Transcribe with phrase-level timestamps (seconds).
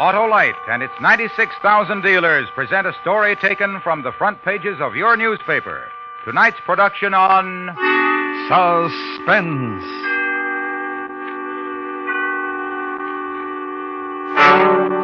[0.00, 5.14] Autolite and its 96,000 dealers present a story taken from the front pages of your
[5.14, 5.84] newspaper.
[6.24, 7.68] Tonight's production on
[8.48, 9.84] Suspense.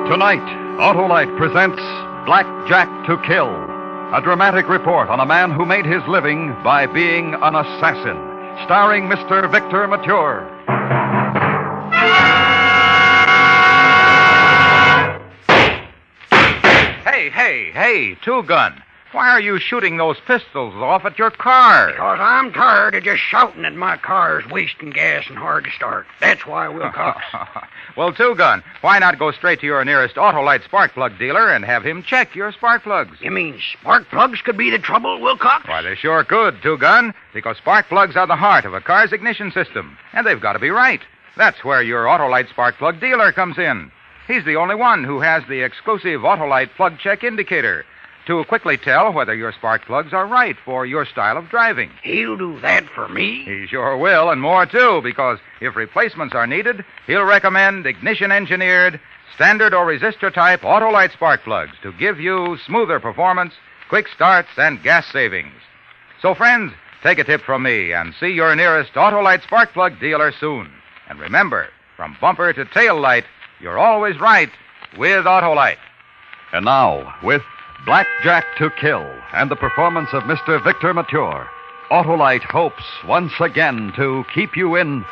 [0.08, 0.48] Tonight,
[0.80, 1.76] Autolite presents
[2.24, 3.52] Black Jack to Kill,
[4.16, 8.16] a dramatic report on a man who made his living by being an assassin,
[8.64, 9.52] starring Mr.
[9.52, 10.55] Victor Mature.
[17.46, 18.82] Hey, hey, Two Gun.
[19.12, 21.92] Why are you shooting those pistols off at your car?
[21.92, 26.08] Because I'm tired of just shouting at my cars, wasting gas and hard to start.
[26.20, 27.22] That's why, Wilcox.
[27.96, 31.64] well, Two Gun, why not go straight to your nearest Autolite spark plug dealer and
[31.64, 33.16] have him check your spark plugs?
[33.20, 35.68] you mean spark plugs could be the trouble, Wilcox?
[35.68, 39.12] Why, they sure could, Two Gun, because spark plugs are the heart of a car's
[39.12, 41.00] ignition system, and they've got to be right.
[41.36, 43.92] That's where your Autolite spark plug dealer comes in.
[44.26, 47.84] He's the only one who has the exclusive Autolite plug check indicator
[48.26, 51.90] to quickly tell whether your spark plugs are right for your style of driving.
[52.02, 53.44] He'll do that for me?
[53.44, 59.00] He sure will, and more too, because if replacements are needed, he'll recommend ignition engineered,
[59.36, 63.54] standard or resistor type Autolite spark plugs to give you smoother performance,
[63.88, 65.54] quick starts, and gas savings.
[66.20, 66.72] So, friends,
[67.04, 70.72] take a tip from me and see your nearest Autolite spark plug dealer soon.
[71.08, 73.24] And remember, from bumper to tail light,
[73.60, 74.50] you're always right
[74.98, 75.78] with Autolite.
[76.52, 77.42] And now, with
[77.84, 80.62] Black Jack to Kill and the performance of Mr.
[80.62, 81.48] Victor Mature,
[81.90, 85.04] Autolite hopes once again to keep you in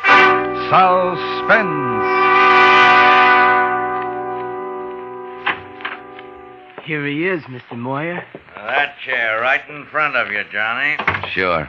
[0.68, 2.04] suspense.
[6.84, 7.78] Here he is, Mr.
[7.78, 8.22] Moyer.
[8.56, 10.96] That chair right in front of you, Johnny.
[11.30, 11.68] Sure.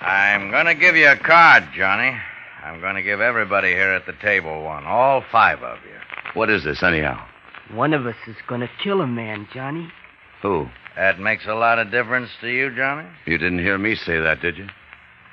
[0.00, 2.16] I'm going to give you a card, Johnny.
[2.62, 5.98] I'm going to give everybody here at the table one, all five of you.
[6.34, 7.26] What is this, anyhow?
[7.72, 9.90] One of us is going to kill a man, Johnny.
[10.42, 10.68] Who?
[10.96, 13.08] That makes a lot of difference to you, Johnny?
[13.26, 14.68] You didn't hear me say that, did you?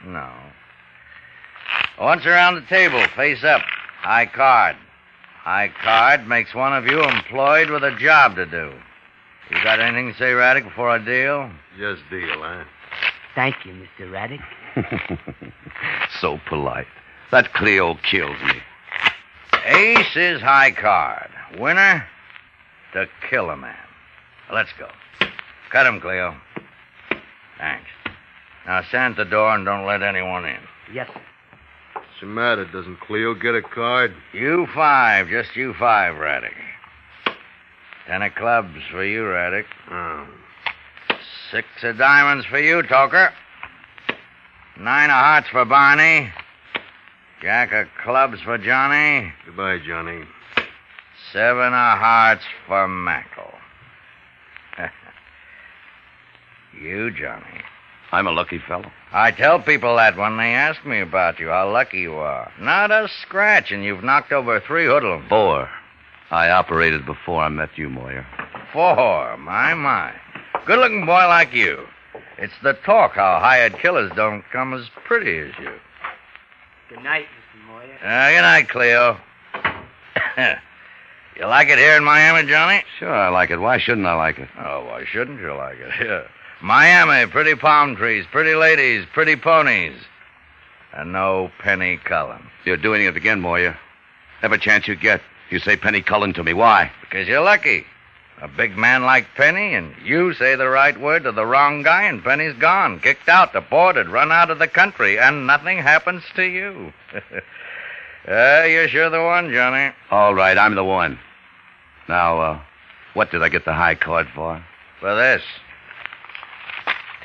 [0.05, 0.31] No.
[1.99, 3.61] Once around the table, face up.
[4.01, 4.77] High card.
[5.43, 8.71] High card makes one of you employed with a job to do.
[9.51, 11.51] You got anything to say, Raddick, before I deal?
[11.77, 12.63] Just deal, eh?
[13.35, 14.09] Thank you, Mr.
[14.09, 14.41] Raddick.
[16.21, 16.87] so polite.
[17.31, 18.61] That Cleo kills me.
[19.65, 21.29] Ace is high card.
[21.59, 22.07] Winner
[22.93, 23.75] to kill a man.
[24.51, 24.87] Let's go.
[25.71, 26.35] Cut him, Cleo.
[27.59, 27.87] Thanks.
[28.65, 30.59] Now stand at the door and don't let anyone in.
[30.91, 31.21] Yes, sir.
[31.93, 32.65] What's the matter?
[32.65, 34.13] Doesn't Cleo get a card?
[34.33, 36.53] You five, just you five, Raddick.
[38.07, 39.65] Ten of clubs for you, Raddick.
[39.91, 40.27] Oh.
[41.51, 43.31] Six of diamonds for you, Toker.
[44.79, 46.31] Nine of hearts for Barney.
[47.41, 49.31] Jack of clubs for Johnny.
[49.45, 50.23] Goodbye, Johnny.
[51.31, 53.53] Seven of hearts for Mackle.
[56.81, 57.61] you, Johnny.
[58.11, 58.91] I'm a lucky fellow.
[59.13, 62.51] I tell people that when they ask me about you, how lucky you are.
[62.59, 65.29] Not a scratch, and you've knocked over three hoodlums.
[65.29, 65.69] Four.
[66.31, 68.25] I operated before I met you, Moyer.
[68.73, 70.13] Four, my, my.
[70.65, 71.85] Good looking boy like you.
[72.37, 75.71] It's the talk how hired killers don't come as pretty as you.
[76.89, 77.67] Good night, Mr.
[77.67, 77.95] Moyer.
[78.03, 79.17] Uh, good night, Cleo.
[81.37, 82.83] you like it here in Miami, Johnny?
[82.97, 83.57] Sure, I like it.
[83.59, 84.49] Why shouldn't I like it?
[84.57, 85.91] Oh, why shouldn't you like it?
[86.07, 86.23] Yeah.
[86.61, 89.95] Miami, pretty palm trees, pretty ladies, pretty ponies.
[90.93, 92.41] And no Penny Cullen.
[92.65, 93.77] You're doing it again, Moyer.
[94.41, 95.21] Every chance you get,
[95.51, 96.53] you say Penny Cullen to me.
[96.53, 96.91] Why?
[97.01, 97.85] Because you're lucky.
[98.41, 102.03] A big man like Penny, and you say the right word to the wrong guy,
[102.03, 106.43] and Penny's gone, kicked out, deported, run out of the country, and nothing happens to
[106.43, 106.93] you.
[108.27, 109.93] uh, you're sure the one, Johnny.
[110.09, 111.19] All right, I'm the one.
[112.07, 112.61] Now, uh,
[113.13, 114.63] what did I get the high card for?
[115.01, 115.43] For this.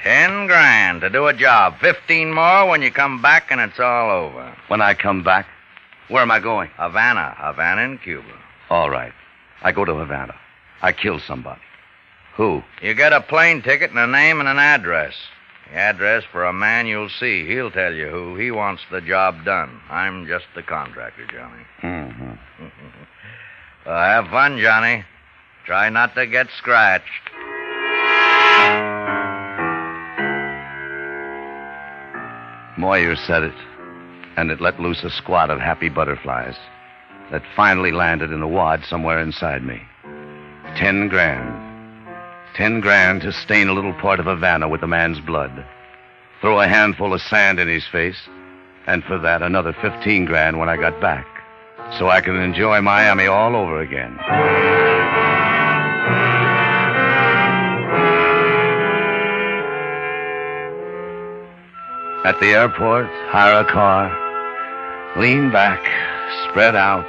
[0.02, 1.78] Ten grand to do a job.
[1.80, 4.54] Fifteen more when you come back and it's all over.
[4.68, 5.46] When I come back,
[6.08, 6.70] where am I going?
[6.76, 7.34] Havana.
[7.38, 8.28] Havana in Cuba.
[8.68, 9.12] All right.
[9.62, 10.34] I go to Havana.
[10.84, 11.62] I kill somebody.
[12.36, 12.62] Who?
[12.82, 15.14] You get a plane ticket and a name and an address.
[15.70, 17.46] The address for a man you'll see.
[17.46, 18.36] He'll tell you who.
[18.36, 19.80] He wants the job done.
[19.88, 21.64] I'm just the contractor, Johnny.
[21.82, 22.32] Mm-hmm.
[23.86, 25.04] Well, have fun, Johnny.
[25.66, 27.04] Try not to get scratched.
[32.78, 33.54] Moyer said it,
[34.38, 36.56] and it let loose a squad of happy butterflies
[37.30, 39.82] that finally landed in a wad somewhere inside me.
[40.76, 41.54] Ten grand.
[42.56, 45.64] Ten grand to stain a little part of Havana with a man's blood.
[46.40, 48.18] Throw a handful of sand in his face,
[48.86, 51.26] and for that another fifteen grand when I got back.
[51.98, 54.18] so I can enjoy Miami all over again.
[62.24, 64.08] At the airport, hire a car,
[65.20, 65.80] lean back,
[66.48, 67.04] spread out,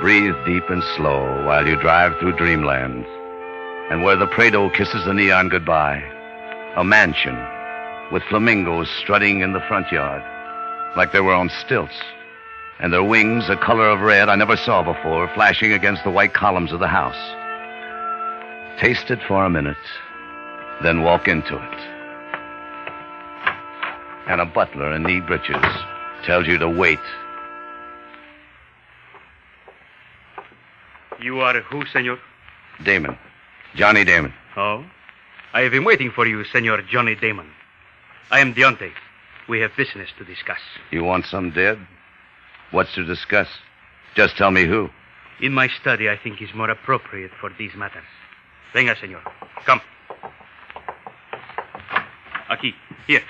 [0.00, 3.04] breathe deep and slow while you drive through dreamland.
[3.90, 6.02] And where the Prado kisses the neon goodbye,
[6.76, 7.36] a mansion
[8.12, 10.22] with flamingos strutting in the front yard
[10.96, 11.98] like they were on stilts,
[12.78, 16.34] and their wings a color of red I never saw before flashing against the white
[16.34, 17.18] columns of the house.
[18.80, 19.76] Taste it for a minute,
[20.82, 21.80] then walk into it.
[24.26, 25.64] And a butler in knee breeches
[26.24, 26.98] tells you to wait.
[31.24, 32.18] You are who, senor?
[32.84, 33.16] Damon.
[33.74, 34.34] Johnny Damon.
[34.58, 34.84] Oh?
[35.54, 37.46] I have been waiting for you, Senor Johnny Damon.
[38.30, 38.92] I am Diante.
[39.48, 40.58] We have business to discuss.
[40.90, 41.78] You want some dead?
[42.72, 43.48] What's to discuss?
[44.14, 44.90] Just tell me who.
[45.40, 48.04] In my study, I think is more appropriate for these matters.
[48.74, 49.22] Venga, senor.
[49.64, 49.80] Come.
[52.50, 52.74] Aquí.
[53.06, 53.22] Here.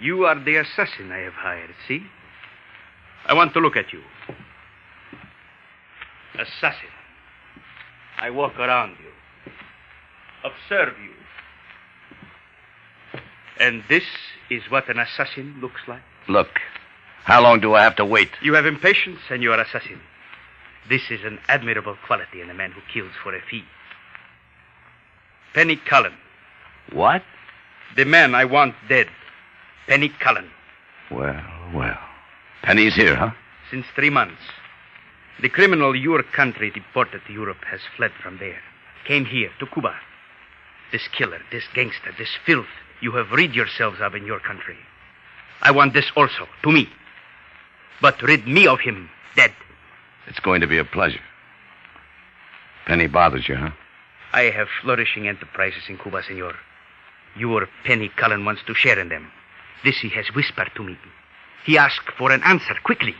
[0.00, 2.06] You are the assassin I have hired, see?
[3.26, 4.00] I want to look at you.
[6.34, 6.88] Assassin.
[8.18, 9.52] I walk around you,
[10.44, 11.10] observe you.
[13.60, 14.04] And this
[14.50, 16.02] is what an assassin looks like?
[16.28, 16.48] Look,
[17.24, 18.30] how long do I have to wait?
[18.42, 20.00] You have impatience, and you senor assassin.
[20.88, 23.64] This is an admirable quality in a man who kills for a fee.
[25.54, 26.14] Penny Cullen,
[26.92, 27.22] What?
[27.96, 29.06] the man I want dead.
[29.86, 30.48] Penny Cullen,
[31.10, 31.42] Well,
[31.74, 31.98] well.
[32.62, 33.30] Penny's here, huh?
[33.70, 34.40] since three months.
[35.40, 38.60] The criminal your country deported to Europe has fled from there.
[39.06, 39.94] Came here to Cuba.
[40.92, 42.66] This killer, this gangster, this filth
[43.00, 44.76] you have rid yourselves of in your country.
[45.60, 46.88] I want this also, to me.
[48.00, 49.52] But rid me of him, dead.
[50.28, 51.20] It's going to be a pleasure.
[52.86, 53.70] Penny bothers you, huh?
[54.32, 56.54] I have flourishing enterprises in Cuba, senor.
[57.36, 59.30] Your Penny Cullen wants to share in them.
[59.84, 60.96] This he has whispered to me.
[61.64, 63.14] He asked for an answer quickly.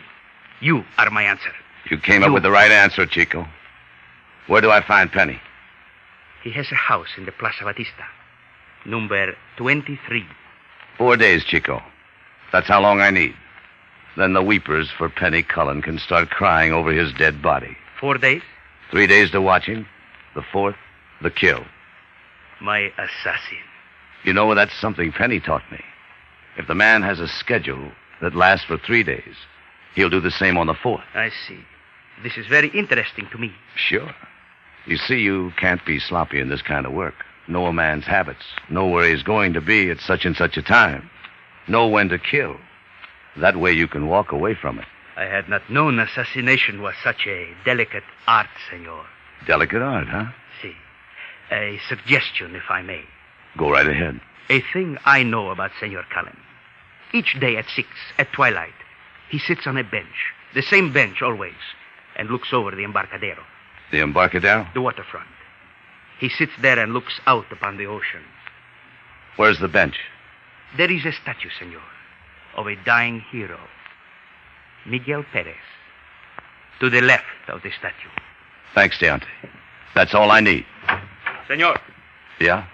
[0.60, 1.52] You are my answer.
[1.90, 3.46] You came up with the right answer, Chico.
[4.46, 5.40] Where do I find Penny?
[6.42, 8.04] He has a house in the Plaza Batista,
[8.84, 10.24] number 23.
[10.98, 11.82] Four days, Chico.
[12.52, 13.34] That's how long I need.
[14.16, 17.76] Then the weepers for Penny Cullen can start crying over his dead body.
[17.98, 18.42] Four days?
[18.90, 19.86] Three days to watch him.
[20.34, 20.76] The fourth,
[21.22, 21.64] the kill.
[22.60, 23.58] My assassin.
[24.24, 25.82] You know, that's something Penny taught me.
[26.56, 27.90] If the man has a schedule
[28.20, 29.34] that lasts for three days,
[29.94, 31.04] he'll do the same on the fourth.
[31.14, 31.58] I see.
[32.22, 33.52] This is very interesting to me.
[33.76, 34.14] Sure.
[34.86, 37.14] You see, you can't be sloppy in this kind of work.
[37.48, 38.44] Know a man's habits.
[38.70, 41.10] Know where he's going to be at such and such a time.
[41.68, 42.56] Know when to kill.
[43.36, 44.86] That way you can walk away from it.
[45.16, 49.04] I had not known assassination was such a delicate art, senor.
[49.46, 50.26] Delicate art, huh?
[50.60, 50.74] See.
[51.50, 53.02] A suggestion, if I may.
[53.58, 54.20] Go right ahead.
[54.48, 56.36] A thing I know about Senor Cullen.
[57.12, 57.88] Each day at six,
[58.18, 58.72] at twilight,
[59.30, 61.54] he sits on a bench, the same bench always,
[62.22, 63.42] and looks over the embarcadero,
[63.90, 64.64] The Embarcadero?
[64.74, 65.26] the waterfront.
[66.20, 68.22] He sits there and looks out upon the ocean.
[69.36, 69.96] Where's the bench?
[70.76, 71.82] There is a statue, senor,
[72.56, 73.58] of a dying hero,
[74.86, 75.56] Miguel Perez.
[76.80, 78.08] To the left of the statue.
[78.74, 79.26] Thanks, Diante.
[79.96, 80.64] That's all I need.
[81.48, 81.76] Senor,
[82.38, 82.64] Yeah?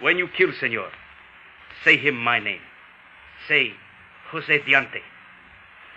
[0.00, 0.88] when you kill Senor,
[1.84, 2.60] say him my name.
[3.46, 3.72] Say
[4.32, 5.00] Jose Diante.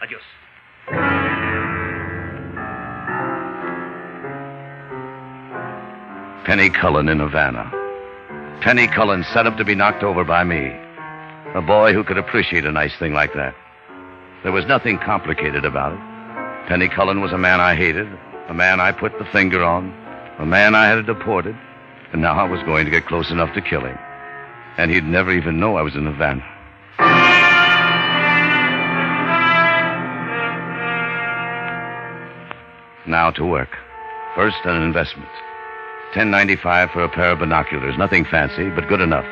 [0.01, 0.21] Adios.
[6.47, 7.69] Penny Cullen in Havana.
[8.61, 10.71] Penny Cullen set up to be knocked over by me.
[11.53, 13.53] A boy who could appreciate a nice thing like that.
[14.43, 16.69] There was nothing complicated about it.
[16.69, 18.07] Penny Cullen was a man I hated,
[18.47, 19.93] a man I put the finger on,
[20.39, 21.57] a man I had deported,
[22.13, 23.97] and now I was going to get close enough to kill him.
[24.77, 26.45] And he'd never even know I was in Havana.
[33.05, 33.75] Now to work.
[34.33, 35.27] First, an investment.
[36.15, 37.97] 1095 for a pair of binoculars.
[37.97, 39.25] Nothing fancy, but good enough.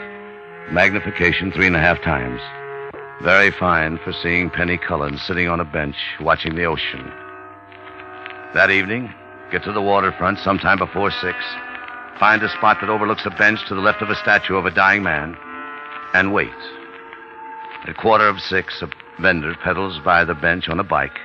[0.71, 2.41] Magnification three and a half times.
[3.23, 7.11] Very fine for seeing Penny Cullen sitting on a bench watching the ocean.
[8.53, 9.13] That evening,
[9.51, 11.37] get to the waterfront sometime before six.
[12.19, 14.71] Find a spot that overlooks a bench to the left of a statue of a
[14.71, 15.35] dying man.
[16.13, 16.49] And wait.
[17.87, 18.89] At quarter of six, a
[19.21, 21.19] vendor pedals by the bench on a bike.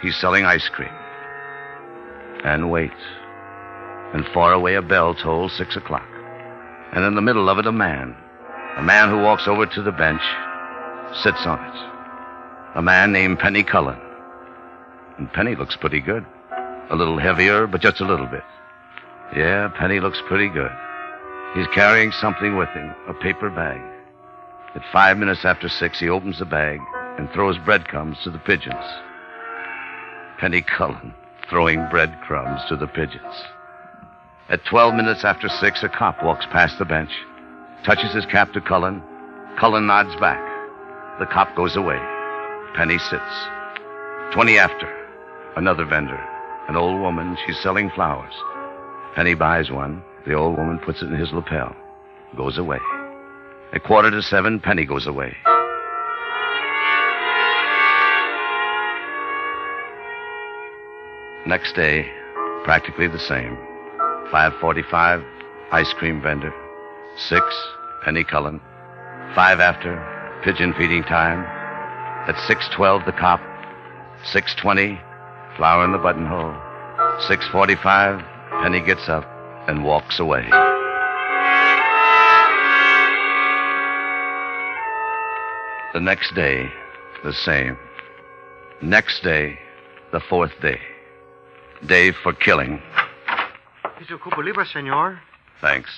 [0.00, 0.94] He's selling ice cream.
[2.44, 2.92] And wait.
[4.14, 6.08] And far away a bell tolls six o'clock.
[6.92, 8.16] And in the middle of it, a man.
[8.76, 10.22] A man who walks over to the bench,
[11.22, 12.76] sits on it.
[12.76, 13.98] A man named Penny Cullen.
[15.18, 16.24] And Penny looks pretty good.
[16.90, 18.44] A little heavier, but just a little bit.
[19.34, 20.70] Yeah, Penny looks pretty good.
[21.54, 23.80] He's carrying something with him, a paper bag.
[24.74, 26.80] At five minutes after six, he opens the bag
[27.18, 28.84] and throws breadcrumbs to the pigeons.
[30.38, 31.14] Penny Cullen
[31.48, 33.34] throwing breadcrumbs to the pigeons.
[34.48, 37.10] At 12 minutes after 6, a cop walks past the bench,
[37.84, 39.02] touches his cap to Cullen.
[39.58, 40.38] Cullen nods back.
[41.18, 41.98] The cop goes away.
[42.76, 43.48] Penny sits.
[44.32, 44.86] 20 after,
[45.56, 46.22] another vendor,
[46.68, 47.36] an old woman.
[47.44, 48.32] She's selling flowers.
[49.16, 50.04] Penny buys one.
[50.26, 51.74] The old woman puts it in his lapel,
[52.36, 52.78] goes away.
[53.72, 55.36] At quarter to seven, Penny goes away.
[61.46, 62.08] Next day,
[62.64, 63.58] practically the same.
[64.30, 65.22] 545,
[65.72, 66.52] ice cream vendor.
[67.16, 67.42] 6,
[68.04, 68.60] Penny Cullen.
[69.34, 71.44] 5 after, pigeon feeding time.
[72.28, 73.40] At 612, the cop.
[74.24, 75.00] 620,
[75.56, 76.54] flower in the buttonhole.
[77.28, 78.20] 645,
[78.62, 79.24] Penny gets up
[79.68, 80.48] and walks away.
[85.94, 86.68] The next day,
[87.24, 87.78] the same.
[88.82, 89.58] Next day,
[90.12, 90.80] the fourth day.
[91.86, 92.82] Day for killing.
[94.00, 95.18] ¿Y su Cuba libre, señor?
[95.60, 95.90] Thanks.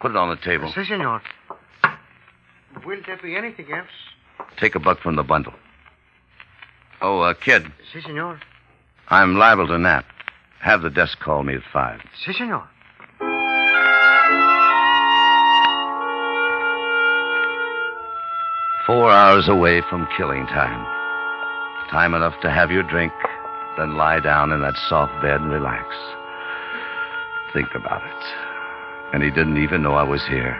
[0.00, 0.70] Put it on the table.
[0.72, 1.22] Sí, señor.
[2.84, 3.88] Will there be anything else?
[4.58, 5.54] Take a buck from the bundle.
[7.00, 8.38] Oh, uh, kid, Sí, señor.
[9.08, 10.04] I'm liable to nap.
[10.60, 12.00] Have the desk call me at five.
[12.24, 12.66] Sí, señor.
[18.86, 20.84] Four hours away from killing time.
[21.90, 23.12] Time enough to have your drink,
[23.76, 25.86] then lie down in that soft bed and relax.
[27.52, 28.24] Think about it.
[29.14, 30.56] And he didn't even know I was here.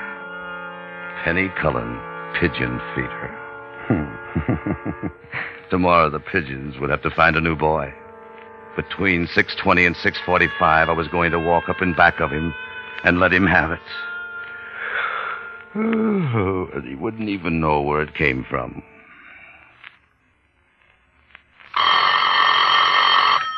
[1.24, 1.98] Penny Cullen,
[2.38, 3.30] pigeon feeder.
[3.88, 5.06] Hmm.
[5.70, 7.92] Tomorrow the pigeons would have to find a new boy.
[8.76, 12.52] Between 6:20 and 6:45 I was going to walk up in back of him
[13.04, 13.80] and let him have it.
[15.74, 18.82] Oh, and he wouldn't even know where it came from.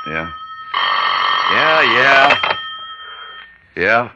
[0.07, 0.31] Yeah.
[1.51, 2.54] Yeah, yeah.
[3.77, 4.11] Yeah.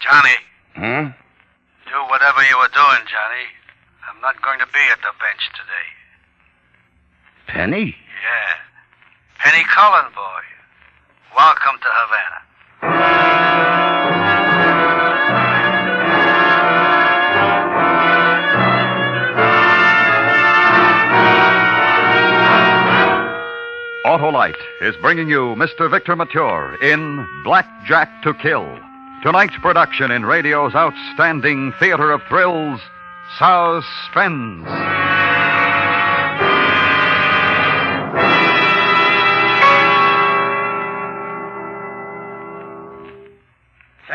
[0.00, 0.34] Johnny,
[0.76, 1.08] Hmm?
[1.88, 3.46] do whatever you were doing, Johnny.
[4.08, 5.86] I'm not going to be at the bench today.
[7.46, 7.96] Penny?
[7.96, 8.56] Yeah.
[9.38, 10.42] Penny Cullen, boy.
[11.36, 12.40] Welcome to Havana.
[24.14, 25.90] Autolite is bringing you Mr.
[25.90, 28.78] Victor Mature in Black Jack to Kill.
[29.24, 32.80] Tonight's production in radio's outstanding theater of thrills,
[33.38, 35.03] Suspense.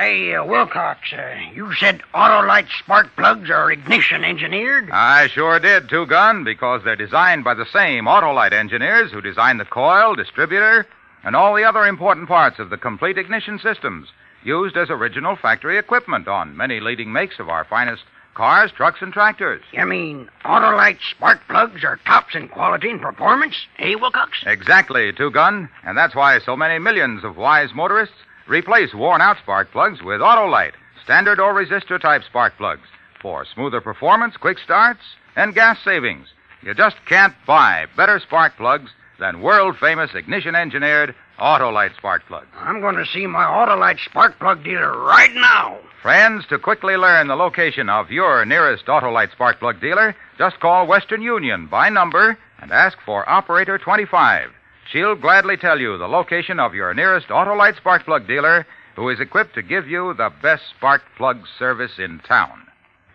[0.10, 4.89] Say, uh, Wilcox, uh, you said Autolite spark plugs are ignition engineered?
[4.92, 9.60] I sure did, Two Gun, because they're designed by the same Autolite engineers who designed
[9.60, 10.88] the coil, distributor,
[11.24, 14.08] and all the other important parts of the complete ignition systems
[14.44, 18.01] used as original factory equipment on many leading makes of our finest
[18.34, 19.62] cars, trucks, and tractors.
[19.74, 23.68] You mean Autolite spark plugs are tops in quality and performance?
[23.78, 24.42] Eh, Wilcox?
[24.48, 28.16] Exactly, Two Gun, and that's why so many millions of wise motorists
[28.50, 32.88] replace worn out spark plugs with Autolite, standard or resistor type spark plugs
[33.22, 35.01] for smoother performance, quick starts,
[35.36, 36.27] and gas savings.
[36.63, 42.48] You just can't buy better spark plugs than world famous ignition engineered Autolite spark plugs.
[42.58, 45.77] I'm going to see my Autolite spark plug dealer right now.
[46.01, 50.88] Friends, to quickly learn the location of your nearest Autolite spark plug dealer, just call
[50.88, 54.50] Western Union by number and ask for Operator 25.
[54.91, 58.65] She'll gladly tell you the location of your nearest Autolite spark plug dealer
[58.96, 62.63] who is equipped to give you the best spark plug service in town.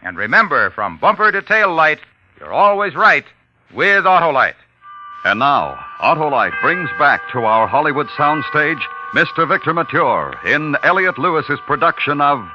[0.02, 1.98] And remember, from bumper to tail light,
[2.38, 3.24] you're always right
[3.74, 4.54] with Autolite.
[5.24, 8.80] And now, Autolite brings back to our Hollywood soundstage
[9.14, 9.48] Mr.
[9.48, 12.46] Victor Mature in Elliott Lewis's production of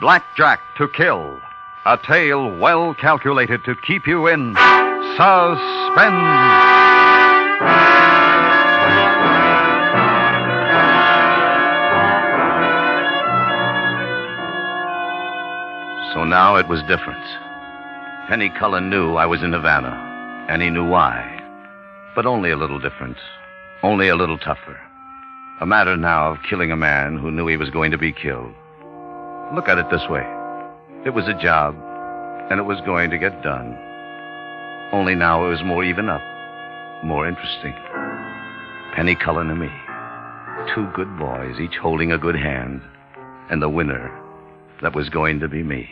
[0.00, 1.40] Black Jack to Kill,
[1.86, 4.54] a tale well calculated to keep you in
[5.16, 6.99] suspense.
[16.24, 17.24] Now it was different.
[18.28, 21.40] Penny Cullen knew I was in Havana, and he knew why.
[22.14, 23.16] But only a little different,
[23.82, 24.78] only a little tougher.
[25.60, 28.54] A matter now of killing a man who knew he was going to be killed.
[29.54, 30.24] Look at it this way
[31.04, 31.74] it was a job,
[32.50, 33.76] and it was going to get done.
[34.92, 36.22] Only now it was more even up,
[37.02, 37.74] more interesting.
[38.94, 39.70] Penny Cullen and me.
[40.74, 42.82] Two good boys, each holding a good hand.
[43.48, 44.10] And the winner,
[44.82, 45.88] that was going to be me.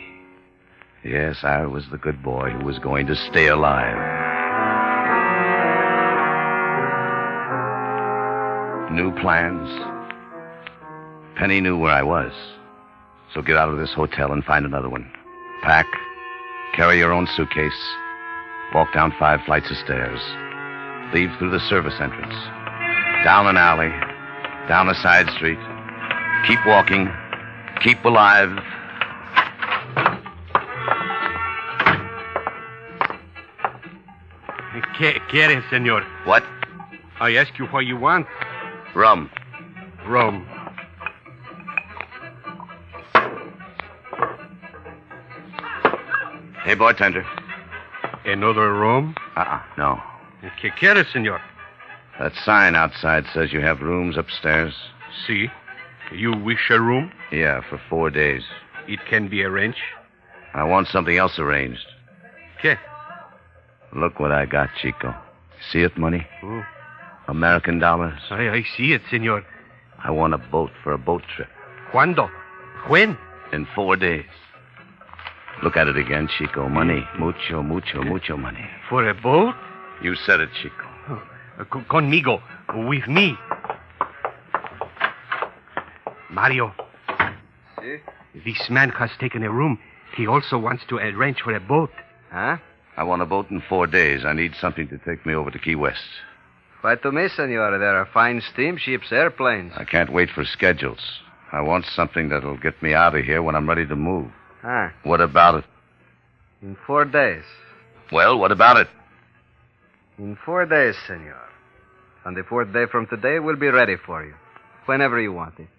[1.03, 3.95] Yes, I was the good boy who was going to stay alive.
[8.91, 9.69] New plans.
[11.37, 12.33] Penny knew where I was.
[13.33, 15.09] So get out of this hotel and find another one.
[15.61, 15.87] Pack,
[16.75, 17.95] carry your own suitcase,
[18.73, 20.19] walk down five flights of stairs,
[21.13, 22.33] leave through the service entrance,
[23.23, 23.91] down an alley,
[24.67, 25.59] down a side street,
[26.45, 27.09] keep walking,
[27.81, 28.49] keep alive.
[34.97, 36.03] ¿Qué quieres, señor?
[36.25, 36.43] What?
[37.19, 38.27] I ask you what you want.
[38.95, 39.29] Rum.
[40.07, 40.45] Rum.
[46.63, 47.25] Hey, bartender.
[48.25, 49.15] Another room?
[49.35, 50.01] Uh-uh, no.
[50.61, 51.39] ¿Qué quieres, señor?
[52.19, 54.73] That sign outside says you have rooms upstairs.
[55.25, 55.47] See?
[56.11, 57.11] You wish a room?
[57.31, 58.43] Yeah, for four days.
[58.87, 59.79] It can be arranged.
[60.53, 61.85] I want something else arranged.
[62.61, 62.77] ¿Qué?
[63.95, 65.15] Look what I got, Chico.
[65.71, 66.25] See it, money?
[66.43, 66.63] Oh.
[67.27, 68.19] American dollars.
[68.29, 69.43] I, I see it, senor.
[70.03, 71.49] I want a boat for a boat trip.
[71.91, 72.29] ¿Cuándo?
[72.87, 73.17] When?
[73.51, 74.25] In four days.
[75.63, 76.69] Look at it again, Chico.
[76.69, 77.03] Money.
[77.17, 78.65] Mucho, mucho, mucho money.
[78.89, 79.55] For a boat?
[80.01, 80.85] You said it, Chico.
[81.59, 82.41] Uh, con- conmigo.
[82.87, 83.35] With me.
[86.29, 86.73] Mario.
[87.79, 87.97] Si?
[88.45, 89.79] This man has taken a room.
[90.15, 91.89] He also wants to arrange for a boat.
[92.31, 92.57] Huh?
[92.99, 94.25] I want a boat in four days.
[94.25, 96.03] I need something to take me over to Key West.
[96.81, 97.79] Why to me, senor?
[97.79, 99.71] There are fine steamships, airplanes.
[99.77, 100.99] I can't wait for schedules.
[101.53, 104.29] I want something that'll get me out of here when I'm ready to move.
[104.61, 104.89] Huh?
[105.03, 105.65] What about it?
[106.61, 107.43] In four days.
[108.11, 108.89] Well, what about it?
[110.17, 111.39] In four days, senor.
[112.25, 114.33] On the fourth day from today, we'll be ready for you.
[114.87, 115.69] Whenever you want it.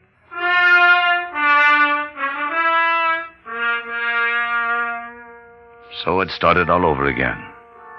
[6.05, 7.45] So it started all over again.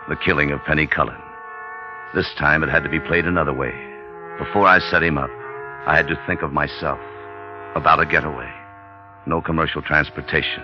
[0.10, 1.22] The killing of Penny Cullen.
[2.16, 3.74] This time it had to be played another way.
[4.40, 5.30] Before I set him up,
[5.86, 7.00] I had to think of myself.
[7.76, 8.52] About a getaway.
[9.28, 10.64] No commercial transportation.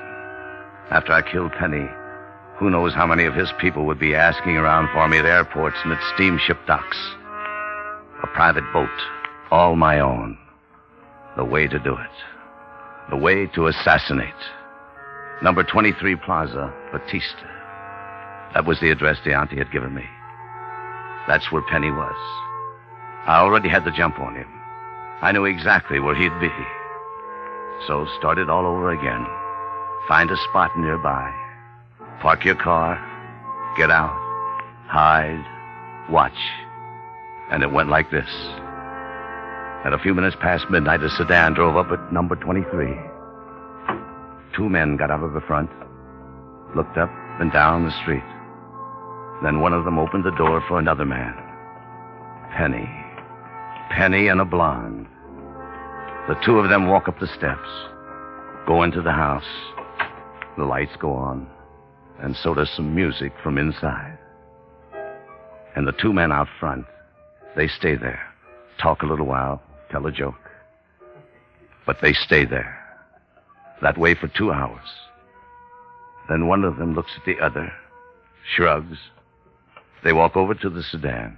[0.89, 1.87] After I killed Penny,
[2.57, 5.77] who knows how many of his people would be asking around for me at airports
[5.83, 6.97] and at steamship docks.
[8.23, 8.89] A private boat,
[9.51, 10.37] all my own.
[11.37, 13.11] The way to do it.
[13.11, 14.33] The way to assassinate.
[15.41, 17.47] Number 23 Plaza, Batista.
[18.53, 20.05] That was the address Diante had given me.
[21.27, 22.15] That's where Penny was.
[23.27, 24.47] I already had the jump on him.
[25.21, 26.49] I knew exactly where he'd be.
[27.85, 29.27] So started all over again.
[30.07, 31.31] Find a spot nearby.
[32.21, 32.97] Park your car.
[33.77, 34.15] Get out.
[34.87, 35.45] Hide.
[36.09, 36.37] Watch.
[37.51, 38.29] And it went like this.
[39.85, 42.97] At a few minutes past midnight, a sedan drove up at number 23.
[44.57, 45.69] Two men got out of the front,
[46.75, 48.23] looked up and down the street.
[49.43, 51.35] Then one of them opened the door for another man.
[52.57, 52.89] Penny.
[53.91, 55.07] Penny and a blonde.
[56.27, 57.69] The two of them walk up the steps,
[58.65, 59.45] go into the house.
[60.57, 61.47] The lights go on,
[62.19, 64.17] and so does some music from inside.
[65.75, 66.85] And the two men out front,
[67.55, 68.21] they stay there,
[68.81, 70.49] talk a little while, tell a joke.
[71.85, 72.76] But they stay there,
[73.81, 74.87] that way for two hours.
[76.29, 77.71] Then one of them looks at the other,
[78.55, 78.97] shrugs.
[80.03, 81.37] They walk over to the sedan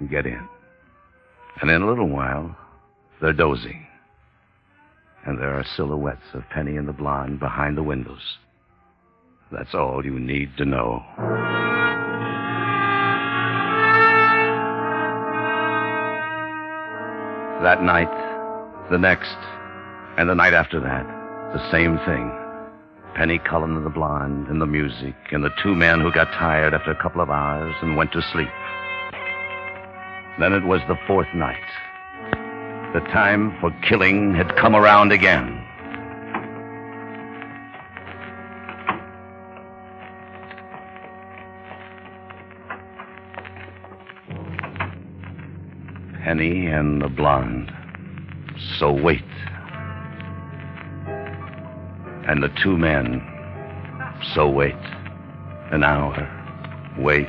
[0.00, 0.48] and get in.
[1.60, 2.56] And in a little while,
[3.20, 3.86] they're dozing.
[5.24, 8.38] And there are silhouettes of Penny and the blonde behind the windows.
[9.50, 11.02] That's all you need to know.
[17.62, 18.10] That night,
[18.90, 19.36] the next,
[20.18, 21.15] and the night after that,
[21.56, 22.30] the same thing.
[23.14, 26.74] Penny Cullen and the blonde, and the music, and the two men who got tired
[26.74, 28.50] after a couple of hours and went to sleep.
[30.38, 31.56] Then it was the fourth night.
[32.92, 35.62] The time for killing had come around again.
[46.22, 47.72] Penny and the blonde.
[48.78, 49.24] So wait
[52.26, 53.22] and the two men.
[54.34, 54.74] So wait.
[55.70, 56.28] An hour.
[56.98, 57.28] Wait.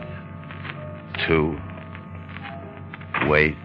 [1.28, 1.60] Two.
[3.28, 3.56] Wait.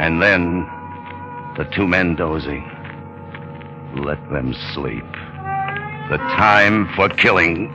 [0.00, 0.66] And then
[1.58, 2.64] the two men dozing.
[3.96, 5.04] Let them sleep.
[6.10, 7.70] The time for killing.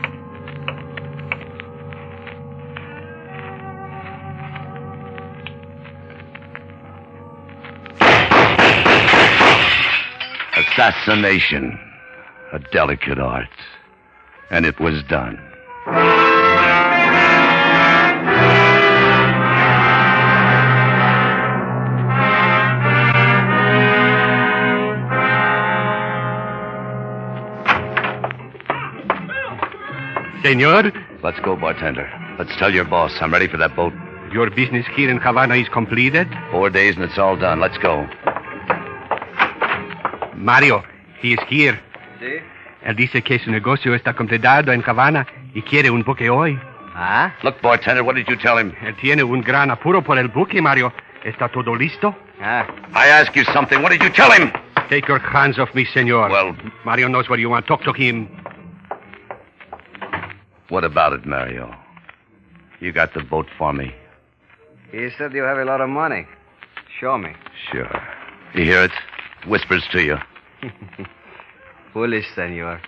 [10.57, 11.79] Assassination.
[12.55, 13.49] A delicate art.
[14.49, 15.35] And it was done.
[30.41, 32.09] Senor, Let's go, bartender.
[32.39, 33.91] Let's tell your boss I'm ready for that boat.
[34.31, 36.29] your business here in Havana is completed.
[36.51, 37.59] Four days and it's all done.
[37.59, 38.07] Let's go.
[40.37, 40.85] Mario,
[41.19, 41.77] he is here.
[42.19, 42.39] ¿Sí?
[42.83, 46.59] Él dice que su negocio está completado en Havana y quiere un buque hoy.
[46.93, 47.33] Ah?
[47.43, 48.73] Look, bartender, what did you tell him?
[48.81, 50.93] Él tiene un gran apuro por el buque, Mario.
[51.23, 52.15] ¿Está todo listo?
[52.41, 52.65] Ah.
[52.93, 53.81] I ask you something.
[53.81, 54.51] What did you tell him?
[54.89, 56.29] Take your hands off me, senor.
[56.29, 57.65] Well, Mario knows what you want.
[57.65, 58.29] Talk to him.
[60.69, 61.73] what about it, Mario?
[62.79, 63.93] You got the boat for me?
[64.91, 66.27] He said you have a lot of money.
[66.99, 67.33] Show me.
[67.71, 67.89] Sure.
[68.53, 68.91] You hear it?
[69.47, 70.17] Whispers to you.
[71.95, 72.81] Foolish, senor.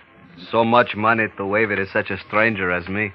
[0.50, 3.10] So much money to wave it to such a stranger as me.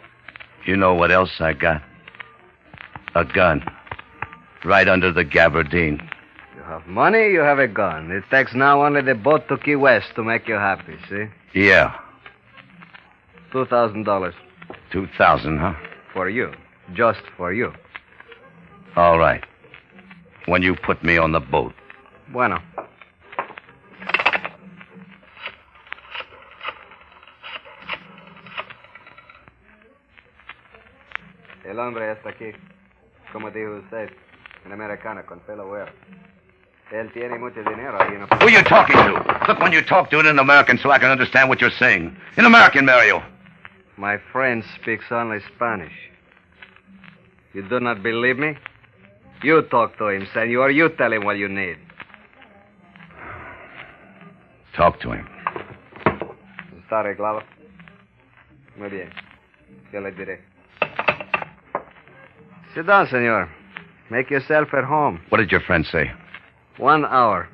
[0.65, 1.84] You know what else I got?
[3.13, 3.63] A gun.
[4.65, 6.01] Right under the gabardine.
[6.56, 8.10] You have money, you have a gun.
[8.10, 11.25] It takes now only the boat to Key West to make you happy, see?
[11.53, 11.93] Yeah.
[13.51, 14.34] Two thousand dollars
[14.91, 15.75] Two thousand, huh?
[16.12, 16.53] for you.
[16.95, 17.71] Just for you.
[18.95, 19.43] All right.
[20.47, 21.73] When you put me on the boat.
[22.32, 22.58] Bueno.
[31.73, 32.51] El hombre está aquí.
[33.31, 34.12] Como dijo usted,
[34.63, 35.91] un americano con pelo güero.
[36.91, 39.47] Él tiene mucho dinero ahí en Who are you talking to?
[39.47, 42.15] Look, when you talk, do it in American so I can understand what you're saying.
[42.38, 43.23] In American, Mario.
[43.97, 46.12] My friend speaks only Spanish.
[47.55, 48.55] You do not believe me?
[49.41, 50.69] You talk to him, senor.
[50.69, 51.79] You tell him what you need.
[54.75, 55.25] Talk to him.
[56.83, 57.41] ¿Está arreglado?
[58.77, 59.09] Muy bien.
[59.91, 60.52] Yo le diré.
[62.75, 63.49] Sit down, senor.
[64.09, 65.21] Make yourself at home.
[65.29, 66.12] What did your friend say?
[66.77, 67.47] One hour.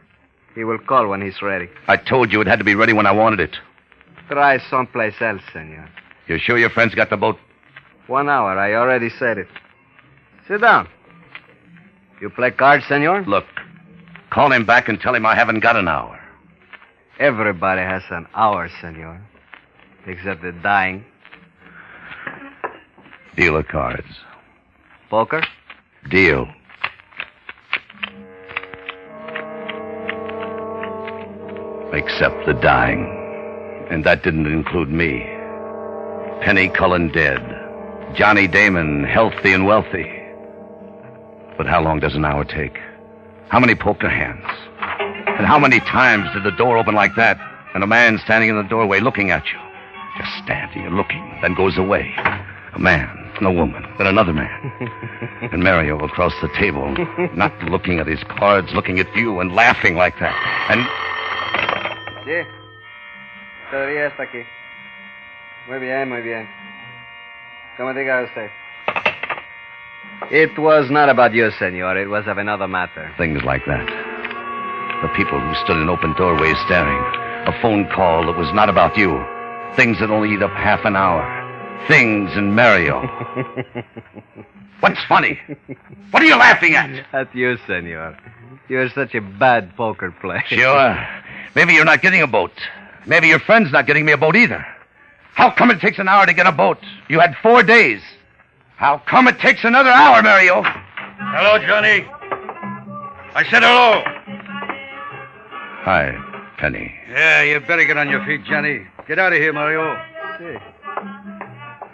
[0.55, 1.69] He will call when he's ready.
[1.87, 3.55] I told you it had to be ready when I wanted it.
[4.29, 5.89] Try someplace else, senor.
[6.27, 7.37] You sure your friend's got the boat?
[8.07, 8.57] One hour.
[8.57, 9.47] I already said it.
[10.47, 10.87] Sit down.
[12.21, 13.23] You play cards, senor?
[13.25, 13.45] Look,
[14.29, 16.19] call him back and tell him I haven't got an hour.
[17.19, 19.21] Everybody has an hour, senor.
[20.05, 21.03] Except the dying.
[23.35, 24.07] Deal of cards.
[25.09, 25.41] Poker?
[26.09, 26.47] Deal.
[31.91, 33.15] Except the dying.
[33.89, 35.25] And that didn't include me.
[36.41, 37.41] Penny Cullen dead.
[38.15, 40.05] Johnny Damon healthy and wealthy.
[41.57, 42.77] But how long does an hour take?
[43.49, 44.45] How many poker hands?
[45.39, 47.39] And how many times did the door open like that
[47.73, 49.59] and a man standing in the doorway looking at you?
[50.17, 52.13] Just standing and looking, then goes away.
[52.73, 54.49] A man, and a woman, then another man.
[55.51, 56.93] and Mario across the table,
[57.35, 60.35] not looking at his cards, looking at you and laughing like that.
[60.69, 60.85] And
[62.25, 62.45] Sí.
[63.71, 64.43] Todavía está aquí.
[65.67, 66.47] Muy bien, muy bien.
[67.77, 68.49] Como diga usted.
[70.31, 71.97] It was not about you, senor.
[71.97, 73.11] It was of another matter.
[73.17, 73.85] things like that.
[75.01, 76.99] The people who stood in open doorways staring.
[77.47, 79.17] A phone call that was not about you.
[79.75, 81.23] Things that only eat up half an hour.
[81.87, 83.01] Things in Mario.
[84.79, 85.39] What's funny?
[86.11, 87.05] What are you laughing at?
[87.13, 88.17] At you, senor.
[88.67, 90.43] You're such a bad poker player.
[90.47, 91.07] Sure.
[91.55, 92.51] Maybe you're not getting a boat.
[93.07, 94.65] Maybe your friend's not getting me a boat either.
[95.33, 96.77] How come it takes an hour to get a boat?
[97.09, 98.01] You had four days.
[98.75, 100.61] How come it takes another hour, Mario?
[100.63, 102.05] Hello, Johnny.
[103.35, 104.03] I said hello.
[105.83, 106.93] Hi, Penny.
[107.09, 108.85] Yeah, you better get on your feet, Johnny.
[109.07, 109.97] Get out of here, Mario.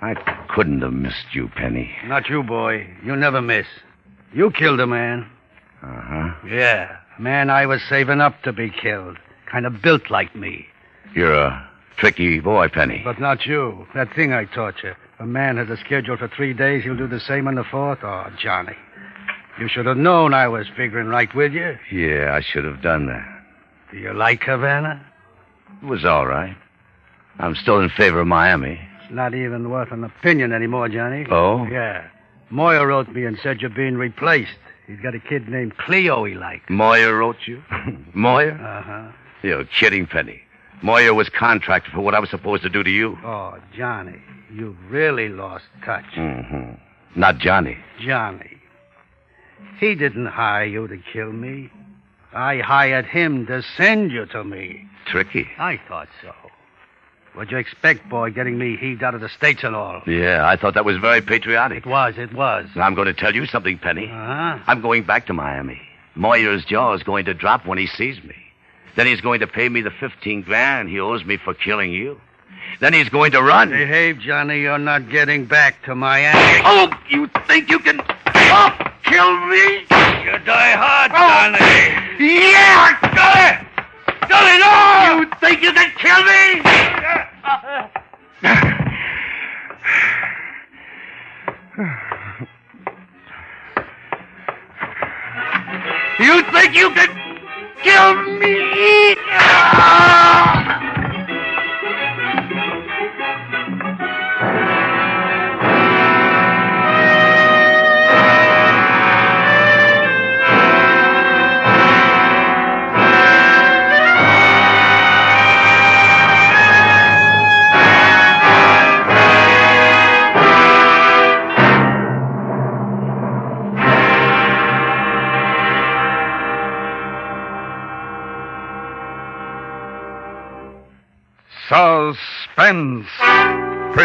[0.05, 1.89] I couldn't have missed you, Penny.
[2.05, 2.87] Not you, boy.
[3.03, 3.65] You never miss.
[4.33, 5.27] You killed a man.
[5.81, 6.47] Uh huh.
[6.47, 9.17] Yeah, a man I was saving up to be killed.
[9.51, 10.67] Kind of built like me.
[11.15, 13.01] You're a tricky boy, Penny.
[13.03, 13.87] But not you.
[13.95, 14.93] That thing I taught you.
[15.19, 16.83] A man has a schedule for three days.
[16.83, 17.99] He'll do the same on the fourth.
[18.03, 18.75] Oh, Johnny.
[19.59, 21.79] You should have known I was figuring right with you.
[21.91, 23.25] Yeah, I should have done that.
[23.91, 25.03] Do you like Havana?
[25.81, 26.55] It was all right.
[27.39, 28.79] I'm still in favor of Miami.
[29.15, 31.25] Not even worth an opinion anymore, Johnny.
[31.31, 31.65] Oh?
[31.67, 32.05] Yeah.
[32.49, 34.57] Moyer wrote me and said you're being replaced.
[34.87, 36.65] He's got a kid named Cleo he likes.
[36.69, 37.63] Moyer wrote you?
[38.13, 38.51] Moyer?
[38.51, 39.11] Uh-huh.
[39.41, 40.41] You're kidding, Penny.
[40.83, 43.17] Moyer was contracted for what I was supposed to do to you.
[43.23, 44.19] Oh, Johnny,
[44.53, 46.03] you've really lost touch.
[46.17, 46.73] Mm-hmm.
[47.17, 47.77] Not Johnny.
[48.05, 48.57] Johnny.
[49.79, 51.71] He didn't hire you to kill me.
[52.33, 54.89] I hired him to send you to me.
[55.07, 55.47] Tricky.
[55.57, 56.33] I thought so.
[57.35, 60.01] What'd you expect, boy, getting me heaved out of the States and all?
[60.07, 61.79] Yeah, I thought that was very patriotic.
[61.79, 62.65] It was, it was.
[62.75, 64.05] I'm going to tell you something, Penny.
[64.05, 64.59] Uh-huh.
[64.65, 65.81] I'm going back to Miami.
[66.15, 68.35] Moyer's jaw is going to drop when he sees me.
[68.95, 72.21] Then he's going to pay me the 15 grand he owes me for killing you.
[72.79, 73.69] Then he's going to run.
[73.69, 74.61] Behave, Johnny.
[74.61, 76.61] You're not getting back to Miami.
[76.63, 79.79] Oh, you think you can oh, kill me?
[80.23, 82.33] You die hard, Johnny.
[82.33, 83.64] Yeah, got it!
[84.29, 85.19] It all!
[85.19, 86.61] You think you can kill me?
[96.19, 97.09] You think you can
[97.83, 99.14] kill me?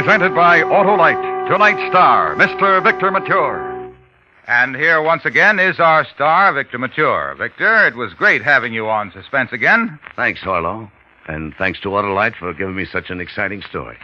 [0.00, 1.50] Presented by Autolite.
[1.50, 2.82] Tonight's star, Mr.
[2.82, 3.92] Victor Mature.
[4.46, 7.34] And here once again is our star, Victor Mature.
[7.36, 9.98] Victor, it was great having you on Suspense again.
[10.16, 10.90] Thanks, Harlow.
[11.26, 13.98] And thanks to Autolite for giving me such an exciting story.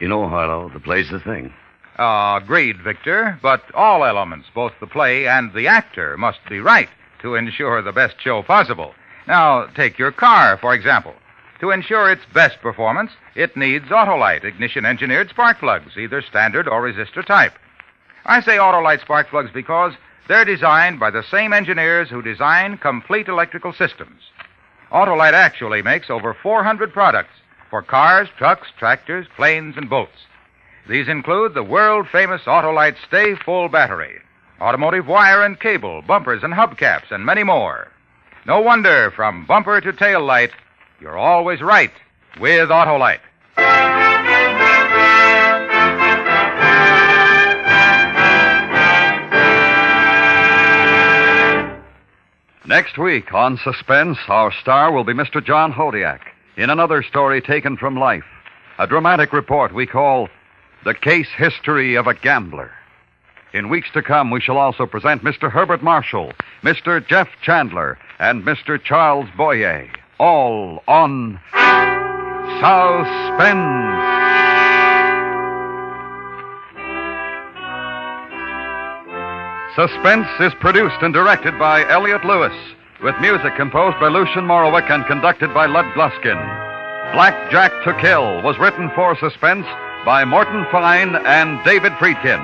[0.00, 1.52] You know, Harlow, the play's the thing.
[1.98, 3.38] Ah, agreed, Victor.
[3.42, 6.88] But all elements, both the play and the actor, must be right
[7.20, 8.94] to ensure the best show possible.
[9.26, 11.12] Now, take your car, for example.
[11.60, 16.82] To ensure its best performance, it needs Autolite ignition engineered spark plugs, either standard or
[16.82, 17.54] resistor type.
[18.24, 19.94] I say Autolite spark plugs because
[20.28, 24.20] they're designed by the same engineers who design complete electrical systems.
[24.92, 27.34] Autolite actually makes over 400 products
[27.70, 30.26] for cars, trucks, tractors, planes, and boats.
[30.88, 34.20] These include the world famous Autolite Stay Full battery,
[34.60, 37.88] automotive wire and cable, bumpers and hubcaps, and many more.
[38.46, 40.52] No wonder from bumper to tail light,
[41.00, 41.92] you're always right
[42.40, 43.20] with Autolite.
[52.66, 55.44] Next week on Suspense, our star will be Mr.
[55.44, 56.20] John Hodiak
[56.56, 58.24] in another story taken from life.
[58.78, 60.28] A dramatic report we call
[60.84, 62.70] The Case History of a Gambler.
[63.54, 65.50] In weeks to come, we shall also present Mr.
[65.50, 66.32] Herbert Marshall,
[66.62, 67.04] Mr.
[67.06, 68.82] Jeff Chandler, and Mr.
[68.82, 71.38] Charles Boyer, all on
[72.60, 73.78] Suspense.
[79.76, 82.52] Suspense is produced and directed by Elliott Lewis,
[83.02, 86.38] with music composed by Lucien Moraweck and conducted by Lud Gluskin.
[87.12, 89.66] Black Jack to Kill was written for Suspense
[90.04, 92.42] by Morton Fine and David Friedkin.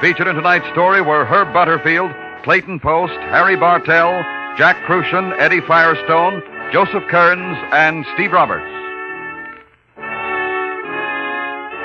[0.00, 2.10] Featured in tonight's story were Herb Butterfield,
[2.42, 4.22] Clayton Post, Harry Bartell,
[4.58, 8.70] Jack Kruschen, Eddie Firestone, Joseph Kearns, and Steve Roberts.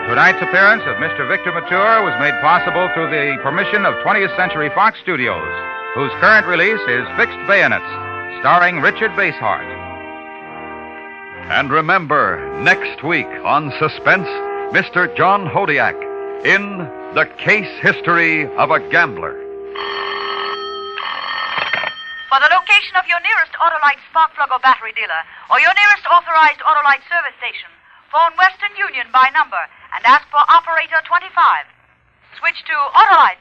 [0.08, 1.28] Tonight's appearance of Mr.
[1.28, 5.42] Victor Mature was made possible through the permission of 20th Century Fox Studios,
[5.96, 7.90] whose current release is Fixed Bayonets,
[8.42, 9.66] starring Richard Basehart.
[11.50, 14.28] And remember, next week on Suspense,
[14.70, 15.10] Mr.
[15.18, 15.98] John Hodiak
[16.46, 16.78] in
[17.16, 19.34] The Case History of a Gambler.
[22.30, 26.04] For the location of your nearest Autolite spark plug or battery dealer, or your nearest
[26.12, 27.72] authorized Autolite service station,
[28.12, 29.60] phone Western Union by number
[29.96, 31.32] and ask for operator 25.
[32.40, 33.40] Switch to Autolite.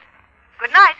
[0.59, 0.95] Good night.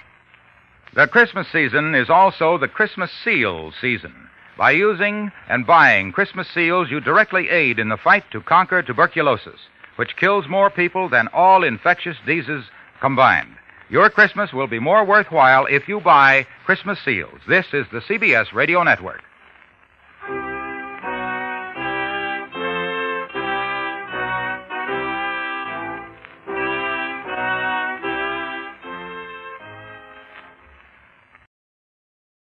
[0.95, 4.27] The Christmas season is also the Christmas seal season.
[4.57, 9.59] By using and buying Christmas seals, you directly aid in the fight to conquer tuberculosis,
[9.95, 12.65] which kills more people than all infectious diseases
[12.99, 13.55] combined.
[13.89, 17.39] Your Christmas will be more worthwhile if you buy Christmas seals.
[17.47, 19.21] This is the CBS Radio Network.